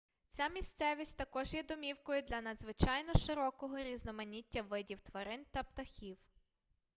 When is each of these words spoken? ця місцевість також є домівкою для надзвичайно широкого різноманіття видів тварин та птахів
ця 0.27 0.49
місцевість 0.49 1.17
також 1.17 1.53
є 1.53 1.63
домівкою 1.63 2.21
для 2.21 2.41
надзвичайно 2.41 3.13
широкого 3.13 3.77
різноманіття 3.77 4.61
видів 4.61 4.99
тварин 4.99 5.45
та 5.51 5.63
птахів 5.63 6.17